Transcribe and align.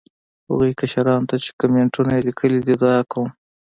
هغو 0.47 0.67
کشرانو 0.79 1.27
ته 1.29 1.35
چې 1.43 1.49
کامینټونه 1.59 2.11
یې 2.15 2.25
لیکلي 2.27 2.59
دي، 2.67 2.73
دعا 2.81 2.99
کوم. 3.11 3.29